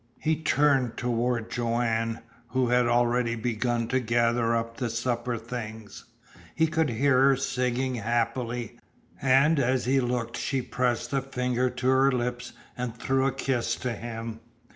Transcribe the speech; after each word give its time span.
He 0.17 0.35
turned 0.41 0.97
toward 0.97 1.51
Joanne, 1.51 2.21
who 2.47 2.69
had 2.69 2.87
already 2.87 3.35
begun 3.35 3.87
to 3.89 3.99
gather 3.99 4.55
up 4.55 4.77
the 4.77 4.89
supper 4.89 5.37
things. 5.37 6.05
He 6.55 6.65
could 6.65 6.89
hear 6.89 7.21
her 7.21 7.35
singing 7.35 7.93
happily, 7.93 8.79
and 9.21 9.59
as 9.59 9.85
he 9.85 9.99
looked 9.99 10.37
she 10.37 10.63
pressed 10.63 11.13
a 11.13 11.21
finger 11.21 11.69
to 11.69 11.87
her 11.87 12.11
lips 12.11 12.51
and 12.75 12.97
threw 12.97 13.27
a 13.27 13.31
kiss 13.31 13.75
to 13.75 13.93
him. 13.93 14.39